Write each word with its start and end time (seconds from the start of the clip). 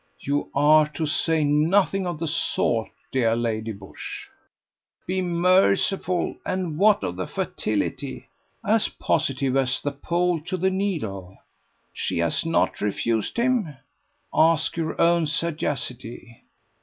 "You 0.21 0.49
are 0.55 0.87
to 0.93 1.05
say 1.05 1.43
nothing 1.43 2.07
of 2.07 2.17
the 2.17 2.27
sort, 2.27 2.89
dear 3.11 3.35
Lady 3.35 3.71
Busshe." 3.71 4.29
"Be 5.05 5.21
merciful! 5.21 6.37
And 6.43 6.79
what 6.79 7.03
of 7.03 7.17
the 7.17 7.27
fatality?" 7.27 8.27
"As 8.65 8.87
positive 8.87 9.55
as 9.55 9.79
the 9.79 9.91
Pole 9.91 10.41
to 10.45 10.57
the 10.57 10.71
needle." 10.71 11.37
"She 11.93 12.17
has 12.17 12.43
not 12.47 12.81
refused 12.81 13.37
him?" 13.37 13.77
"Ask 14.33 14.75
your 14.75 14.99
own 14.99 15.27
sagacity." 15.27 16.45